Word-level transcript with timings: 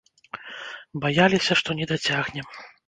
Баяліся, 1.03 1.53
што 1.61 1.69
не 1.83 1.91
дацягнем. 1.95 2.45